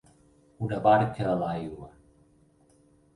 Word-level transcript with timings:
Una 0.67 0.79
barca 0.87 1.27
a 1.31 1.35
l'aigua. 1.41 1.91